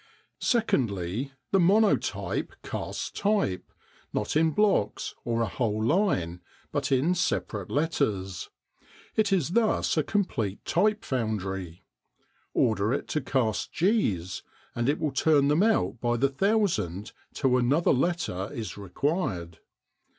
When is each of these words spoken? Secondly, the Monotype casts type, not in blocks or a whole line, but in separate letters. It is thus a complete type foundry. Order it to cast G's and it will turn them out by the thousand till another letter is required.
Secondly, 0.41 1.31
the 1.51 1.59
Monotype 1.59 2.55
casts 2.63 3.11
type, 3.11 3.71
not 4.11 4.35
in 4.35 4.49
blocks 4.49 5.13
or 5.23 5.43
a 5.43 5.47
whole 5.47 5.83
line, 5.83 6.41
but 6.71 6.91
in 6.91 7.13
separate 7.13 7.69
letters. 7.69 8.49
It 9.15 9.31
is 9.31 9.49
thus 9.51 9.97
a 9.97 10.03
complete 10.03 10.65
type 10.65 11.05
foundry. 11.05 11.83
Order 12.55 12.91
it 12.95 13.07
to 13.09 13.21
cast 13.21 13.73
G's 13.73 14.41
and 14.73 14.89
it 14.89 14.99
will 14.99 15.11
turn 15.11 15.49
them 15.49 15.61
out 15.61 15.99
by 16.01 16.17
the 16.17 16.29
thousand 16.29 17.11
till 17.35 17.55
another 17.59 17.91
letter 17.93 18.49
is 18.51 18.77
required. 18.79 19.59